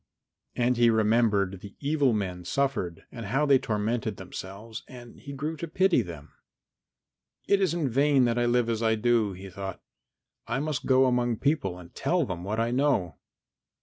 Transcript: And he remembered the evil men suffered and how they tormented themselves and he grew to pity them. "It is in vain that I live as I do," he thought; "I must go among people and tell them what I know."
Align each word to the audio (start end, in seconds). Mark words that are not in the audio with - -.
And 0.55 0.77
he 0.77 0.89
remembered 0.89 1.59
the 1.61 1.75
evil 1.79 2.11
men 2.11 2.43
suffered 2.43 3.03
and 3.11 3.27
how 3.27 3.45
they 3.45 3.59
tormented 3.59 4.17
themselves 4.17 4.81
and 4.87 5.19
he 5.19 5.31
grew 5.31 5.55
to 5.57 5.67
pity 5.67 6.01
them. 6.01 6.31
"It 7.47 7.61
is 7.61 7.75
in 7.75 7.87
vain 7.87 8.25
that 8.25 8.39
I 8.39 8.47
live 8.47 8.67
as 8.67 8.81
I 8.81 8.95
do," 8.95 9.33
he 9.33 9.47
thought; 9.47 9.79
"I 10.47 10.59
must 10.59 10.87
go 10.87 11.05
among 11.05 11.37
people 11.37 11.77
and 11.77 11.93
tell 11.93 12.25
them 12.25 12.43
what 12.43 12.59
I 12.59 12.71
know." 12.71 13.19